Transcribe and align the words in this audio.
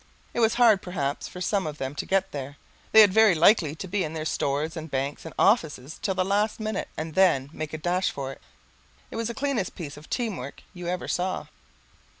It 0.33 0.39
was 0.39 0.55
hard, 0.55 0.81
perhaps, 0.81 1.27
for 1.27 1.41
some 1.41 1.67
of 1.67 1.77
them 1.77 1.93
to 1.93 2.07
get 2.07 2.31
there. 2.31 2.57
They 2.91 3.01
had 3.01 3.13
very 3.13 3.35
likely 3.35 3.75
to 3.75 3.87
be 3.87 4.03
in 4.03 4.13
their 4.13 4.25
stores 4.25 4.75
and 4.75 4.89
banks 4.89 5.25
and 5.25 5.33
offices 5.37 5.99
till 6.01 6.15
the 6.15 6.25
last 6.25 6.59
minute 6.59 6.87
and 6.97 7.13
then 7.13 7.51
make 7.53 7.71
a 7.71 7.77
dash 7.77 8.09
for 8.09 8.31
it. 8.31 8.41
It 9.11 9.15
was 9.15 9.27
the 9.27 9.35
cleanest 9.35 9.75
piece 9.75 9.97
of 9.97 10.09
team 10.09 10.37
work 10.37 10.63
you 10.73 10.87
ever 10.87 11.07
saw. 11.07 11.45